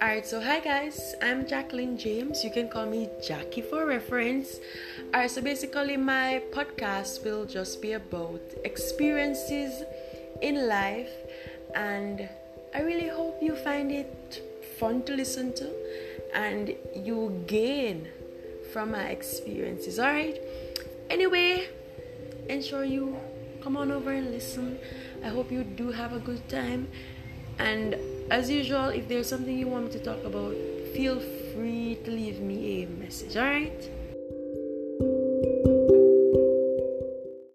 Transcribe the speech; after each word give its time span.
Alright, 0.00 0.28
so 0.28 0.40
hi 0.40 0.60
guys, 0.60 1.16
I'm 1.20 1.44
Jacqueline 1.44 1.98
James. 1.98 2.44
You 2.44 2.52
can 2.52 2.68
call 2.68 2.86
me 2.86 3.08
Jackie 3.20 3.62
for 3.62 3.84
reference. 3.84 4.60
Alright, 5.12 5.28
so 5.28 5.42
basically, 5.42 5.96
my 5.96 6.40
podcast 6.52 7.24
will 7.24 7.44
just 7.44 7.82
be 7.82 7.94
about 7.94 8.40
experiences 8.64 9.82
in 10.40 10.68
life, 10.68 11.10
and 11.74 12.28
I 12.72 12.82
really 12.82 13.08
hope 13.08 13.42
you 13.42 13.56
find 13.56 13.90
it 13.90 14.40
fun 14.78 15.02
to 15.02 15.14
listen 15.16 15.52
to 15.54 15.68
and 16.32 16.76
you 16.94 17.42
gain 17.48 18.06
from 18.72 18.92
my 18.92 19.08
experiences. 19.08 19.98
Alright, 19.98 20.40
anyway, 21.10 21.66
ensure 22.48 22.84
you 22.84 23.18
come 23.60 23.76
on 23.76 23.90
over 23.90 24.12
and 24.12 24.30
listen. 24.30 24.78
I 25.24 25.28
hope 25.28 25.50
you 25.50 25.64
do 25.64 25.90
have 25.90 26.12
a 26.12 26.20
good 26.20 26.48
time 26.48 26.86
and 27.58 27.96
as 28.30 28.50
usual, 28.50 28.88
if 28.88 29.08
there's 29.08 29.28
something 29.28 29.58
you 29.58 29.66
want 29.68 29.86
me 29.86 29.90
to 29.92 29.98
talk 29.98 30.22
about, 30.24 30.54
feel 30.94 31.20
free 31.54 31.98
to 32.04 32.10
leave 32.10 32.40
me 32.40 32.82
a 32.82 32.86
message, 32.86 33.36
alright? 33.36 33.90